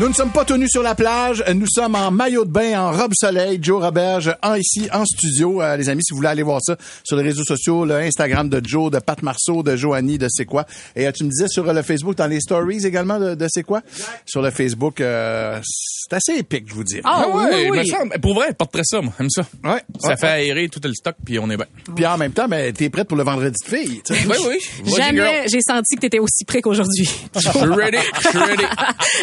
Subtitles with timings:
[0.00, 2.90] Nous ne sommes pas tenus sur la plage, nous sommes en maillot de bain, en
[2.90, 3.58] robe soleil.
[3.60, 5.60] Joe Roberge, en ici, en studio.
[5.60, 8.48] Euh, les amis, si vous voulez aller voir ça sur les réseaux sociaux, le Instagram
[8.48, 10.64] de Joe, de Pat Marceau, de Joanie, de C'est quoi.
[10.96, 13.46] Et euh, tu me disais sur euh, le Facebook, dans les stories également de, de
[13.50, 13.82] C'est quoi?
[14.24, 17.00] Sur le Facebook, euh, c'est assez épique, je vous dis.
[17.04, 17.86] Ah Ah oui, ouais, oui, il me oui.
[17.88, 18.18] semble.
[18.20, 19.12] Pour vrai, porterait ça, moi.
[19.18, 19.42] J'aime ça.
[19.64, 19.82] Ouais.
[20.00, 21.66] Ça Ouais, fait aérer tout le stock, puis on est bien.
[21.94, 24.00] Puis en même temps, ben, t'es prête pour le vendredi de filles.
[24.02, 24.26] tu sais.
[24.26, 24.58] Oui, oui.
[24.84, 25.16] Vas-y, girl.
[25.16, 27.06] Jamais j'ai senti que tu étais aussi prêt qu'aujourd'hui.
[27.34, 27.98] Je suis ready.
[28.22, 28.64] Je suis ready.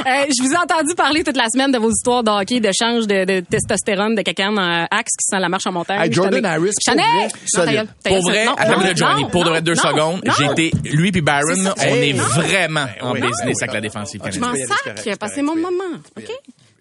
[0.06, 2.70] Euh, je vous ai entendu parler toute la semaine de vos histoires de hockey, de
[2.78, 6.02] change de, de testostérone, de quelqu'un en axe qui sent la marche en montagne.
[6.02, 7.04] Hey, Jordan Harris, ai-
[7.44, 9.22] pour vrai, Non, Pour vrai, non, attends non, minute, Johnny.
[9.24, 10.22] non, Pour de vrai, deux non, secondes.
[10.52, 11.22] été, lui puis
[11.64, 12.24] ça, on hey, est non.
[12.24, 13.22] vraiment en oui.
[13.22, 13.62] business Non.
[13.62, 15.84] avec la défensive Je m'en sac, parce que c'est mon moment.
[16.18, 16.30] OK?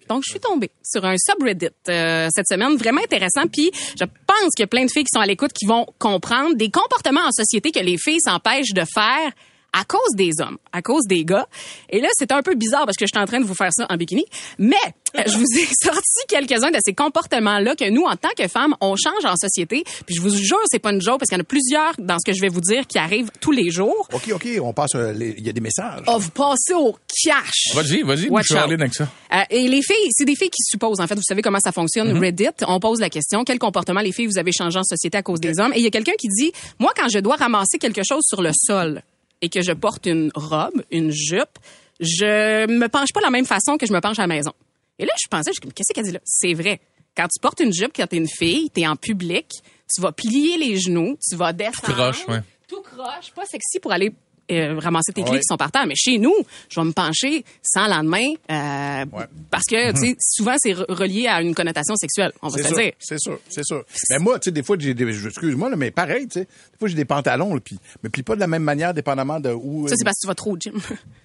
[0.09, 3.41] Donc, je suis tombée sur un subreddit euh, cette semaine, vraiment intéressant.
[3.51, 5.85] Puis, je pense qu'il y a plein de filles qui sont à l'écoute qui vont
[5.99, 9.31] comprendre des comportements en société que les filles s'empêchent de faire
[9.73, 11.47] à cause des hommes, à cause des gars.
[11.89, 13.71] Et là, c'est un peu bizarre parce que je suis en train de vous faire
[13.71, 14.25] ça en bikini.
[14.57, 14.75] Mais
[15.17, 18.75] euh, je vous ai sorti quelques-uns de ces comportements-là que nous, en tant que femmes,
[18.81, 19.83] on change en société.
[20.05, 22.17] Puis je vous jure, c'est pas une joke parce qu'il y en a plusieurs dans
[22.19, 24.07] ce que je vais vous dire qui arrivent tous les jours.
[24.13, 26.01] OK, OK, on passe, euh, les- il y a des messages.
[26.07, 27.73] Oh, vous passez au cash.
[27.75, 28.29] Vas-y, vas-y.
[28.29, 28.63] Watch Je suis out.
[28.63, 29.07] allé avec ça.
[29.33, 31.71] Euh, et les filles, c'est des filles qui supposent, en fait, vous savez comment ça
[31.71, 35.17] fonctionne, Reddit, on pose la question, quel comportement les filles vous avez changé en société
[35.17, 35.73] à cause des hommes?
[35.73, 38.41] Et il y a quelqu'un qui dit, moi, quand je dois ramasser quelque chose sur
[38.41, 39.01] le sol
[39.41, 41.59] et que je porte une robe, une jupe,
[41.99, 44.53] je me penche pas de la même façon que je me penche à la maison.
[44.99, 46.19] Et là, je pensais, je qu'est-ce qu'elle dit là?
[46.23, 46.79] C'est vrai.
[47.15, 49.49] Quand tu portes une jupe, quand t'es une fille, t'es en public,
[49.93, 51.93] tu vas plier les genoux, tu vas descendre.
[51.93, 52.41] croche, ouais.
[52.67, 54.11] Tout croche, pas sexy pour aller
[54.51, 55.39] euh, ramasser tes clés Ouais.
[55.39, 55.85] qui sont par terre.
[55.87, 56.33] Mais chez nous,
[56.69, 59.05] je vais me pencher sans lendemain euh,
[59.51, 62.31] parce que tu sais, souvent c'est re- relié à une connotation sexuelle.
[62.41, 62.91] On va se sûr, dire.
[62.99, 63.83] c'est sûr, c'est sûr.
[64.11, 66.77] Mais moi, tu sais, des fois, j'ai des, excuse-moi, là, mais pareil, tu sais, des
[66.79, 69.49] fois, j'ai des pantalons, là, puis, mais plie pas de la même manière, dépendamment de
[69.51, 69.87] où.
[69.87, 70.73] Ça euh, c'est parce que tu vas trop au gym.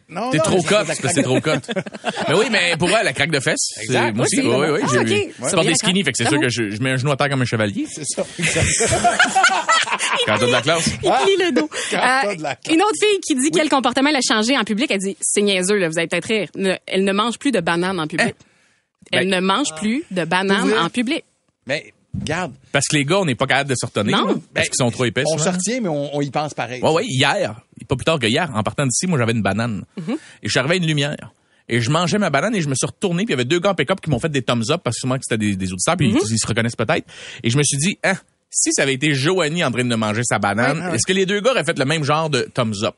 [0.09, 1.51] non, T'es trop la parce que c'est trop cut.
[2.29, 3.59] mais oui, mais pour vrai, la craque de fesses.
[3.75, 4.15] c'est- Exact.
[4.17, 5.01] Moi aussi, Oui, oui, c'est- oui.
[5.01, 5.35] Ah, j'ai.
[5.45, 5.51] Ouais.
[5.53, 6.45] Porte des skinny, fait que c'est sûr Bravo.
[6.45, 7.87] que je, je mets un genou à terre comme un chevalier.
[7.91, 8.67] C'est ça, exact.
[10.27, 10.87] Quand t'as de la classe.
[10.87, 11.69] Il plie le dos.
[11.91, 12.75] Quand Euh, t'as de la classe.
[12.75, 15.43] une autre fille qui dit quel comportement elle a changé en public, elle dit c'est
[15.43, 16.49] niaiseux là, vous allez peut-être rire.
[16.57, 18.35] Ne- elle ne mange plus de bananes en public.
[19.11, 21.25] Elle Ben- ne mange plus de bananes en public.
[21.67, 24.17] mais, regarde, Parce que les gars, on n'est pas capable de se retenir.
[24.17, 24.41] Non.
[24.55, 25.25] Parce qu'ils sont trop épais.
[25.33, 26.81] on se retient, mais on, on y pense pareil.
[26.83, 29.85] Ouais, ouais, hier, pas plus tard que hier, en partant d'ici, moi, j'avais une banane.
[29.99, 30.13] Mm-hmm.
[30.15, 31.33] Et je suis arrivé à une lumière.
[31.69, 33.61] Et je mangeais ma banane et je me suis retourné, puis il y avait deux
[33.61, 35.57] gars en pick-up qui m'ont fait des thumbs up parce que sûrement que c'était des,
[35.57, 37.07] des auditeurs, puis ils, ils se reconnaissent peut-être.
[37.43, 38.15] Et je me suis dit, hein,
[38.53, 40.95] si ça avait été Joanie en train de manger sa banane, Ouais, ouais.
[40.95, 42.95] est-ce que les deux gars auraient fait le même genre de thumbs up?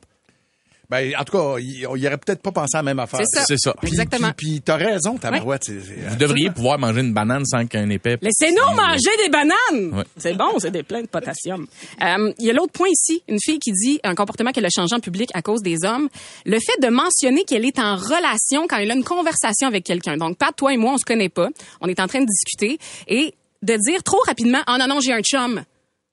[0.91, 3.20] Ben, en tout cas, il, on y aurait peut-être pas pensé à la même affaire.
[3.25, 3.44] C'est ça.
[3.48, 3.75] C'est ça.
[3.81, 4.32] Puis- Exactement.
[4.37, 5.31] Puis, puis t'as raison, ta
[5.62, 8.19] c'est- Vous devriez pouvoir manger une banane sans qu'un épais.
[8.20, 9.94] Laissez-nous manger des bananes.
[9.98, 10.04] Ouais.
[10.19, 11.66] C'est bon, c'est des plein de potassium.
[12.03, 14.70] Euh, Il y a l'autre point ici, une fille qui dit un comportement qu'elle a
[14.70, 16.10] changé en public à cause des hommes.
[16.44, 20.19] Le fait de mentionner qu'elle est en relation quand elle a une conversation avec quelqu'un.
[20.19, 21.48] Donc, Pat, toi et moi, on se connaît pas.
[21.81, 22.78] On est en train de discuter
[23.09, 23.32] et
[23.64, 25.62] de dire trop rapidement, oh non non, j'ai un chum.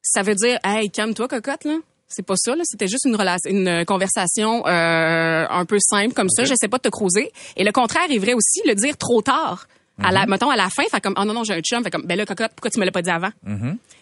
[0.02, 1.78] Ça veut dire, hey, calme-toi, cocotte là.
[2.08, 2.64] C'est pas ça, là.
[2.66, 6.44] C'était juste une relation, une euh, conversation euh, un peu simple comme ça.
[6.44, 7.32] J'essaie pas de te creuser.
[7.56, 9.68] Et le contraire est vrai aussi, le dire trop tard.
[10.04, 11.84] À la, mettons, à la fin, fait comme, oh non, non, j'ai un chum.
[11.84, 13.30] Fait comme, ben là, cocotte, pourquoi tu me l'as pas dit avant?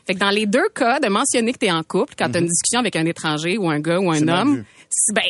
[0.09, 2.47] Fait que dans les deux cas, de mentionner que t'es en couple, quand t'as une
[2.47, 4.63] discussion avec un étranger ou un gars ou un homme,
[5.13, 5.21] ben,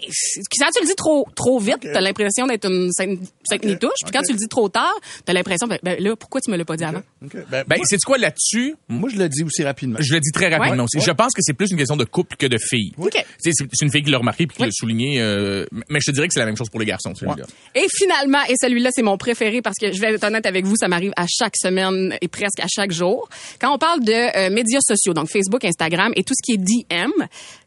[0.58, 3.92] quand tu le dis trop, trop vite, t'as l'impression d'être une sainte, sainte nitouche.
[4.04, 4.94] Puis quand tu le dis trop tard,
[5.26, 7.02] t'as l'impression, ben, ben là, pourquoi tu me l'as pas dit avant?
[7.22, 8.76] Ben, Ben, moi, c'est quoi là-dessus?
[8.88, 10.00] moi, je le dis aussi rapidement.
[10.00, 10.90] Je le dis très rapidement Ouais.
[10.96, 11.06] aussi.
[11.06, 12.94] Je pense que c'est plus une question de couple que de fille.
[13.40, 13.52] C'est
[13.82, 15.20] une fille qui l'a remarqué puis qui l'a souligné.
[15.22, 17.46] euh, mais je te dirais que c'est la même chose pour les garçons, celui-là.
[17.76, 20.76] Et finalement, et celui-là, c'est mon préféré parce que je vais être honnête avec vous,
[20.78, 23.28] ça m'arrive à chaque semaine et presque à chaque jour.
[23.60, 26.58] Quand on parle de euh, médias sociaux, donc Facebook, Instagram et tout ce qui est
[26.58, 27.12] DM,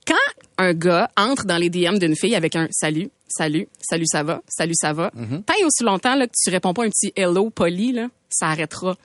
[0.07, 0.15] quand
[0.59, 4.41] un gars entre dans les DM d'une fille avec un salut, salut, salut ça va,
[4.49, 5.43] salut ça va, Mm-hmm.
[5.45, 8.47] tant et aussi longtemps là, que tu réponds pas un petit hello poli, là, ça
[8.49, 8.97] arrêtera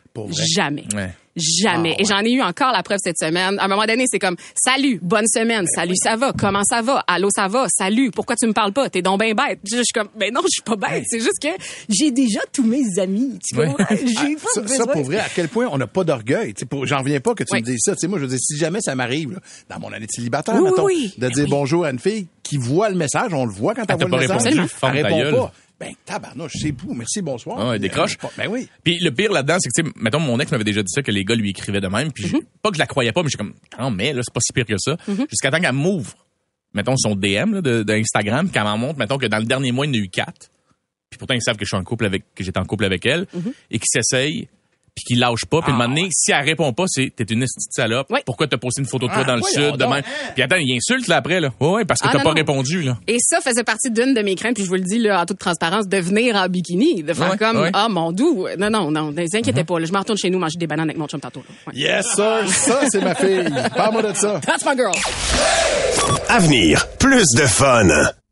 [0.56, 0.86] jamais.
[0.96, 1.12] Ouais.
[1.38, 1.96] Jamais.
[1.98, 3.60] Ah, Et j'en ai eu encore la preuve cette semaine.
[3.60, 6.82] À un moment donné, c'est comme salut, bonne semaine, Ben salut, ça va, comment ça
[6.82, 9.60] va, allô, ça va, salut, pourquoi tu me parles pas, t'es donc ben bête.
[9.64, 11.50] Je suis comme, ben non, je suis pas bête, c'est juste que
[11.90, 13.40] j'ai déjà tous mes amis.
[13.48, 13.68] Tu Ouais.
[13.68, 13.86] comprends?
[13.96, 16.54] J'ai pas Ah, Ça, ça, pour vrai, à quel point on n'a pas d'orgueil?
[16.54, 17.60] Tu sais, pour- J'en reviens pas que tu Oui.
[17.62, 17.94] me dises ça.
[17.94, 19.40] Tu sais, moi, je veux dire, si jamais ça m'arrive,
[19.70, 21.34] dans mon année de célibataire, Oui, mettons, oui, de oui.
[21.34, 23.94] dire Ben bonjour à une fille qui voit le message, on le voit quand Ah,
[24.00, 24.54] elle voit pas le message.
[24.54, 25.54] répondu, elle répond pas.
[25.80, 27.60] Ben, tabarnouche, c'est beau, merci, bonsoir.
[27.60, 28.18] Ah ouais, décroche.
[28.36, 28.68] Ben oui.
[28.84, 31.04] Puis le pire là-dedans, c'est que, tu sais, mettons, mon ex m'avait déjà dit ça,
[31.04, 32.12] que les gars lui écrivaient de même.
[32.12, 32.30] Puis Mhm.
[32.32, 34.40] j'ai- pas que je la croyais pas, mais j'ai comme, non, mais là, c'est pas
[34.42, 34.98] si pire que ça.
[35.30, 36.16] Jusqu'à temps qu'elle m'ouvre,
[36.74, 40.00] mettons, son DM d'Instagram, qu'elle m'en montre, mettons, que dans le dernier mois, il y
[40.00, 40.50] en a eu quatre.
[41.12, 43.06] Puis pourtant, ils savent que je suis en couple avec, que j'étais en couple avec
[43.06, 43.54] elle, Mhm.
[43.72, 44.48] et qu'ils s'essayent,
[44.98, 45.62] puis qu'ils lâchent pas.
[45.62, 48.08] Puis Ah, moment donné, si elle répond pas, c'est, t'es une petite salope.
[48.10, 48.20] Oui.
[48.26, 49.94] Pourquoi t'as posté une photo de toi Ah, dans le sud, de donc.
[49.94, 50.04] même?
[50.34, 51.50] Puis attends, il insulte, là, après, là.
[51.60, 52.36] Ouais, ouais, parce que Ah, t'as pas non.
[52.36, 52.98] répondu, là.
[53.08, 55.26] Et ça faisait partie d'une de mes craintes, puis je vous le dis là, en
[55.26, 57.70] toute transparence, de venir en bikini, de faire Ouais, comme ouais.
[57.74, 59.38] ah mon doux, non non non, ne vous Uh-huh.
[59.38, 61.44] inquiétez pas, là, je me retourne chez nous manger des bananes avec mon chum tantôt.
[61.74, 62.42] Yes, sir.
[62.48, 63.46] Ça, c'est ma fille.
[63.76, 64.40] Parle-moi de ça.
[64.46, 64.96] That's my girl.
[66.30, 67.88] Avenir, plus de fun.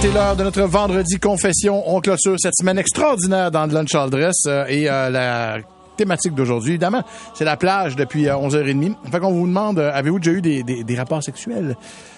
[0.00, 1.82] C'est l'heure de notre vendredi confession.
[1.86, 5.58] On clôture cette semaine extraordinaire dans le Lunch All Dress euh, et euh, la
[5.98, 7.02] thématique d'aujourd'hui, évidemment,
[7.34, 8.94] c'est la plage depuis euh, 11h30.
[9.12, 11.76] Fait qu'on vous demande, euh, avez-vous déjà eu des, des- des rapports sexuels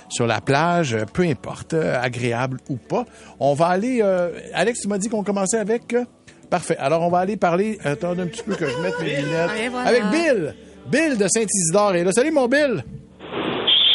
[0.09, 3.05] sur la plage, euh, peu importe, euh, agréable ou pas?
[3.41, 3.99] On va aller...
[4.01, 5.93] euh, Alex, tu m'as dit qu'on commençait avec...
[5.95, 6.05] euh,
[6.49, 6.77] parfait.
[6.79, 7.79] Alors, on va aller parler...
[7.83, 9.71] Attends un petit peu que je mette mes lunettes.
[9.73, 9.89] Voilà.
[9.89, 10.55] Avec Bill.
[10.87, 11.97] Bill de Saint-Isidore.
[11.97, 12.85] Et là, salut mon Bill.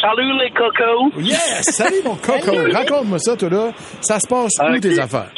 [0.00, 1.10] Salut les cocos.
[1.20, 1.62] Yes!
[1.74, 2.52] Salut mon coco.
[2.72, 3.70] Raconte-moi ça, toi là.
[4.00, 4.80] Ça se passe où Ok.
[4.80, 5.30] tes affaires?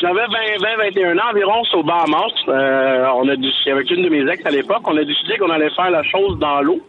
[0.00, 2.32] J'avais 20, 20, 21 ans environ, c'est au Bahamas.
[2.48, 5.50] Euh, on a décidé, avec une de mes ex à l'époque, on a décidé qu'on
[5.50, 6.80] allait faire la chose dans l'eau.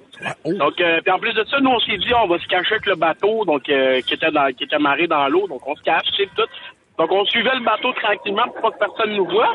[0.45, 0.53] Oh.
[0.53, 2.75] Donc, euh, puis en plus de ça, nous, on s'est dit, on va se cacher
[2.75, 5.75] avec le bateau, donc euh, qui était dans, qui était marré dans l'eau, donc on
[5.75, 6.47] se cache, tu sais, tout.
[6.97, 9.53] Donc, on suivait le bateau tranquillement pour pas que personne nous voit.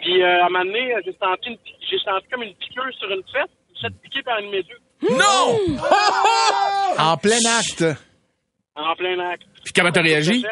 [0.00, 1.56] Puis, euh, à un moment donné, j'ai senti, une,
[1.90, 3.50] j'ai senti comme une piqûre sur une fesse,
[4.40, 4.76] une méduse.
[5.10, 5.58] Non!
[6.98, 7.84] En plein acte.
[8.74, 9.44] En plein acte.
[9.64, 10.44] Puis comment t'as réagi?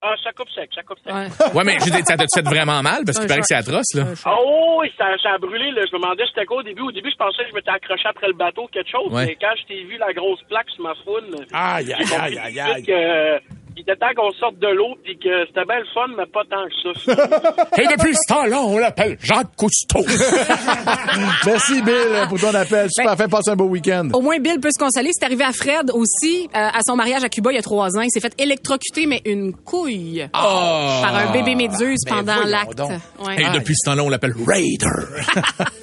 [0.00, 1.12] Ah, ça coupe sec, ça coupe sec.
[1.12, 1.26] Ouais.
[1.54, 3.56] Ouais, mais je veux dire, ça t'a fait vraiment mal parce qu'il paraît que c'est
[3.56, 4.04] atroce, là.
[4.26, 5.72] Oh, oui, ça, ça a brûlé.
[5.72, 5.82] Là.
[5.90, 6.82] Je me demandais c'était quoi au début?
[6.82, 9.12] Au début, je pensais que je m'étais accroché après le bateau ou quelque chose.
[9.12, 9.26] Ouais.
[9.26, 13.40] Mais quand je t'ai vu la grosse plaque sur ma foule, Aïe, aïe, aïe, aïe.
[13.88, 16.64] Était temps qu'on sorte de l'eau puis que c'était bien le fun, mais pas tant
[16.68, 17.76] que ça.
[17.82, 20.00] Et depuis ce temps-là, on l'appelle Jacques Cousteau.
[21.46, 22.88] Merci, Bill, pour ton appel.
[22.90, 24.08] Super Ben- fin, passe un beau week-end.
[24.12, 25.10] Au moins, Bill peut se consoler.
[25.12, 27.96] C'est arrivé à Fred aussi, euh, à son mariage à Cuba il y a trois
[27.96, 28.02] ans.
[28.02, 30.28] Il s'est fait électrocuter, mais une couille.
[30.34, 31.00] Oh!
[31.02, 32.80] Par un bébé méduse Ben pendant l'acte.
[33.24, 33.40] Ouais.
[33.40, 34.86] Et depuis ce temps-là, on l'appelle Raider.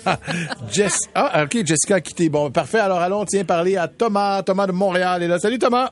[0.71, 1.09] Jess...
[1.15, 2.29] Ah, OK, Jessica a quitté.
[2.29, 2.79] Bon, parfait.
[2.79, 4.43] Alors, allons, tiens, parler à Thomas.
[4.43, 5.39] Thomas de Montréal est là.
[5.39, 5.89] Salut, Thomas.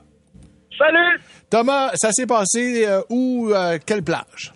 [0.78, 1.20] Salut!
[1.50, 4.52] Thomas, ça s'est passé euh, où, euh, quelle plage?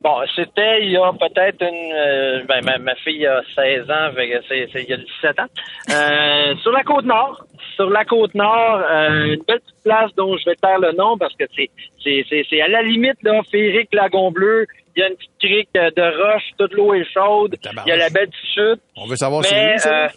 [0.00, 1.92] Bon, c'était il y a peut-être une...
[1.94, 4.96] euh, ben, ma, ma fille a 16 ans, fait que c'est, c'est il y a
[4.96, 6.56] 17 ans.
[6.62, 7.44] Sur la côte nord.
[7.76, 11.16] Sur la côte nord, euh, une belle petite place dont je vais taire le nom
[11.16, 11.70] parce que c'est,
[12.02, 14.66] c'est, c'est, c'est à la limite, là, Féric, Lagon Bleu.
[14.94, 17.56] Il y a une petite crique de roche, toute l'eau est chaude.
[17.86, 18.80] Il y a la belle petite chute.
[18.96, 20.08] On veut savoir si Mais, c'est où, ça?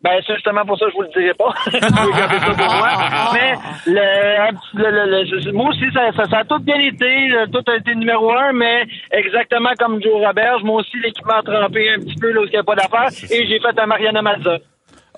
[0.00, 1.52] Ben, c'est justement pour ça que je vous le dirai pas.
[1.64, 2.88] ça pour moi.
[3.32, 3.54] Mais,
[3.86, 7.32] le, le, moi aussi, ça, ça, ça a tout bien été.
[7.52, 11.90] Tout a été numéro un, mais exactement comme Joe Roberge, moi aussi, l'équipement a trempé
[11.90, 13.08] un petit peu là où il n'y a pas d'affaires.
[13.30, 14.58] Et j'ai fait un Mariana Mazza.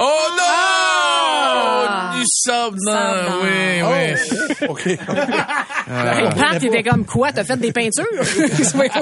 [0.02, 0.42] Oh non!
[0.42, 2.12] Ah.
[2.16, 2.92] Du sable dans...
[2.92, 4.38] Sable dans- Oui, oui.
[4.62, 4.86] Oh, OK.
[4.86, 4.96] Hey,
[6.36, 7.32] Pat, t'étais comme quoi?
[7.32, 8.04] T'as fait des peintures?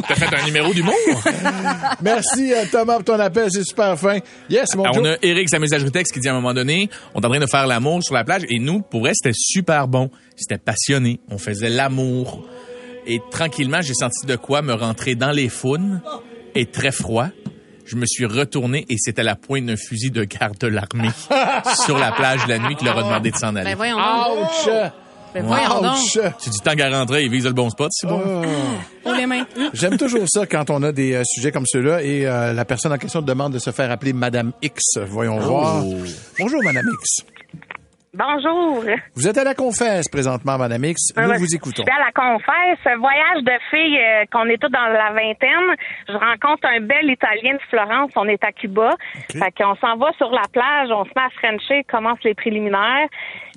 [0.09, 0.95] T'as fait un numéro d'humour?
[2.03, 3.49] Merci, euh, Thomas, pour ton appel.
[3.51, 4.19] C'est super fin.
[4.51, 5.03] Yes, mon Ah, Joe.
[5.03, 7.31] on a Eric, sa messagerie texte, qui dit à un moment donné, on est en
[7.31, 10.11] train de faire l'amour sur la plage, et nous, pour vrai, c'était super bon.
[10.37, 11.21] C'était passionné.
[11.31, 12.45] On faisait l'amour.
[13.07, 16.01] Et tranquillement, j'ai senti de quoi me rentrer dans les founes,
[16.55, 17.29] et très froid.
[17.89, 21.09] Je me suis retourné, et c'était la pointe d'un fusil de garde de l'armée
[21.87, 23.71] sur la plage la nuit qui leur a demandé de s'en aller.
[23.71, 23.97] ben voyons.
[23.97, 24.69] Ouch!
[25.35, 25.97] Ben voyons donc.
[25.97, 26.19] Ouch!
[26.43, 28.43] Tu dis tant qu'à rentrer, il vise le bon spot, c'est bon.
[29.05, 29.47] Oh, les mains.
[29.73, 32.93] J'aime toujours ça quand on a des euh, sujets comme ceux-là et euh, la personne
[32.93, 34.83] en question demande de se faire appeler Madame X.
[35.07, 35.83] Voyons voir.
[36.39, 37.25] Bonjour, Madame X.
[38.19, 38.83] Bonjour.
[39.15, 41.13] Vous êtes à la confesse présentement, Madame X.
[41.17, 41.85] Nous vous écoutons.
[41.87, 42.99] Je suis à la confesse.
[42.99, 45.77] Voyage de filles euh, qu'on est tous dans la vingtaine.
[46.09, 48.11] Je rencontre un bel Italien de Florence.
[48.17, 48.97] On est à Cuba.
[49.31, 50.89] Fait qu'on s'en va sur la plage.
[50.91, 51.85] On se met à Frencher.
[51.89, 53.07] Commence les préliminaires.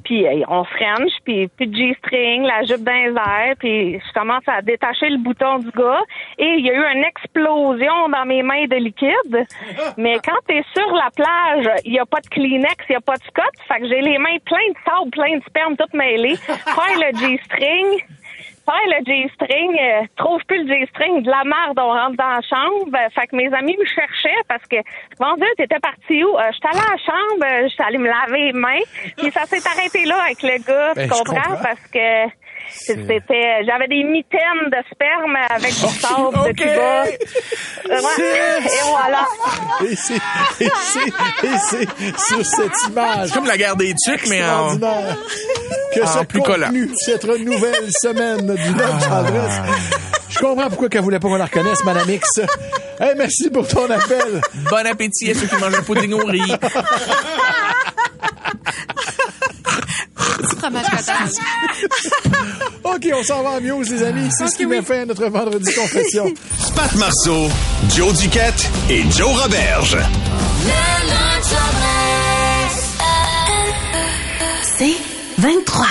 [0.04, 1.12] Puis euh, on French.
[1.24, 3.56] Puis plus de G-string, la jupe les airs.
[3.60, 6.02] Puis je commence à détacher le bouton du gars.
[6.38, 9.48] Et il y a eu une explosion dans mes mains de liquide.
[9.98, 13.02] Mais quand t'es sur la plage, il y a pas de Kleenex, il y a
[13.02, 13.54] pas de Scott.
[13.68, 16.36] Fait que j'ai les mains pleines de sable, plein de sperme, toutes mêlées.
[16.36, 18.21] Faire le G-string.
[18.66, 22.42] Faire le G-string, euh, trouve plus le G-string, de la merde, on rentre dans la
[22.42, 22.96] chambre.
[22.96, 24.78] Euh, fait que mes amis me cherchaient parce que,
[25.20, 26.38] mon Dieu, t'étais parti où?
[26.38, 28.82] Euh, j'étais allée à la chambre, euh, j'étais allée me laver les mains.
[29.18, 31.36] Puis ça s'est arrêté là avec le gars, Ben, tu comprends?
[31.42, 31.64] comprends.
[31.64, 32.26] Parce que
[32.74, 36.54] c'était, j'avais des mitaines de sperme avec du sable de.
[36.54, 37.04] Cuba.
[37.04, 38.64] Ouais.
[38.66, 39.26] Et voilà.
[39.90, 40.16] Et c'est,
[40.64, 41.08] et c'est,
[41.46, 43.32] et c'est sur cette image.
[43.32, 45.18] Comme la guerre des tucs, mais en- extraordinaire
[45.94, 46.70] que ce plus collant.
[46.98, 49.24] cette nouvelle semaine du Love Ah.
[50.30, 52.40] Je comprends pourquoi qu'elle voulait pas qu'on la reconnaisse, Madame X.
[53.00, 54.40] Hey, merci pour ton appel.
[54.70, 56.54] Bon appétit à ceux qui mangent un pudding au riz.
[60.62, 61.32] Fromage cottage.
[62.84, 64.30] OK, on s'en va en news, les amis.
[64.38, 66.32] C'est ce qui met fin à notre vendredi confession.
[66.76, 67.50] Pat Marceau,
[67.96, 69.98] Joe Duquette et Joe Roberge.
[74.78, 74.96] C'est
[75.40, 75.88] 23.